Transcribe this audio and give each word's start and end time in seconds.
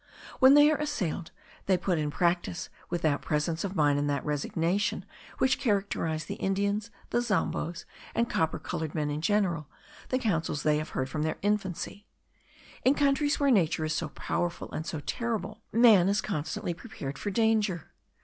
When 0.39 0.55
they 0.55 0.71
are 0.71 0.79
assailed, 0.81 1.29
they 1.67 1.77
put 1.77 1.99
in 1.99 2.09
practice, 2.09 2.69
with 2.89 3.03
that 3.03 3.21
presence 3.21 3.63
of 3.63 3.75
mind 3.75 3.99
and 3.99 4.09
that 4.09 4.25
resignation 4.25 5.05
which 5.37 5.59
characterize 5.59 6.25
the 6.25 6.33
Indians, 6.41 6.89
the 7.11 7.21
Zamboes, 7.21 7.85
and 8.15 8.27
copper 8.27 8.57
coloured 8.57 8.95
men 8.95 9.11
in 9.11 9.21
general, 9.21 9.67
the 10.09 10.17
counsels 10.17 10.63
they 10.63 10.79
have 10.79 10.89
heard 10.97 11.07
from 11.07 11.21
their 11.21 11.37
infancy. 11.43 12.07
In 12.83 12.95
countries 12.95 13.39
where 13.39 13.51
nature 13.51 13.85
is 13.85 13.93
so 13.93 14.09
powerful 14.09 14.71
and 14.71 14.87
so 14.87 15.01
terrible, 15.01 15.61
man 15.71 16.09
is 16.09 16.19
constantly 16.19 16.73
prepared 16.73 17.19
for 17.19 17.29
danger. 17.29 17.91